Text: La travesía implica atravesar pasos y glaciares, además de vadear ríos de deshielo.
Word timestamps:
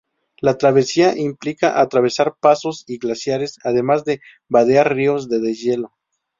La 0.41 0.57
travesía 0.57 1.15
implica 1.15 1.79
atravesar 1.79 2.35
pasos 2.41 2.83
y 2.87 2.97
glaciares, 2.97 3.59
además 3.63 4.03
de 4.03 4.19
vadear 4.49 4.95
ríos 4.95 5.29
de 5.29 5.39
deshielo. 5.39 5.93